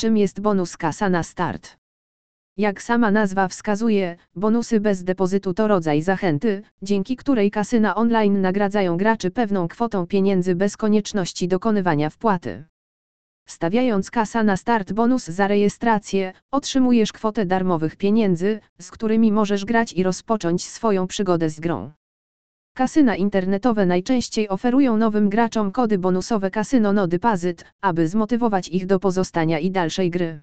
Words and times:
Czym 0.00 0.16
jest 0.16 0.40
bonus 0.40 0.76
kasa 0.76 1.08
na 1.08 1.22
start? 1.22 1.76
Jak 2.56 2.82
sama 2.82 3.10
nazwa 3.10 3.48
wskazuje, 3.48 4.16
bonusy 4.36 4.80
bez 4.80 5.04
depozytu 5.04 5.54
to 5.54 5.68
rodzaj 5.68 6.02
zachęty, 6.02 6.62
dzięki 6.82 7.16
której 7.16 7.50
kasyna 7.50 7.94
online 7.94 8.40
nagradzają 8.40 8.96
graczy 8.96 9.30
pewną 9.30 9.68
kwotą 9.68 10.06
pieniędzy 10.06 10.54
bez 10.54 10.76
konieczności 10.76 11.48
dokonywania 11.48 12.10
wpłaty. 12.10 12.64
Stawiając 13.48 14.10
kasa 14.10 14.42
na 14.42 14.56
start 14.56 14.92
bonus 14.92 15.24
za 15.24 15.48
rejestrację, 15.48 16.32
otrzymujesz 16.50 17.12
kwotę 17.12 17.46
darmowych 17.46 17.96
pieniędzy, 17.96 18.60
z 18.80 18.90
którymi 18.90 19.32
możesz 19.32 19.64
grać 19.64 19.92
i 19.92 20.02
rozpocząć 20.02 20.64
swoją 20.64 21.06
przygodę 21.06 21.50
z 21.50 21.60
grą. 21.60 21.90
Kasyna 22.78 23.16
internetowe 23.16 23.86
najczęściej 23.86 24.48
oferują 24.48 24.96
nowym 24.96 25.28
graczom 25.28 25.72
kody 25.72 25.98
bonusowe 25.98 26.50
Casino 26.50 26.92
No 26.92 27.06
Deposit, 27.06 27.64
aby 27.80 28.08
zmotywować 28.08 28.68
ich 28.68 28.86
do 28.86 29.00
pozostania 29.00 29.58
i 29.58 29.70
dalszej 29.70 30.10
gry. 30.10 30.40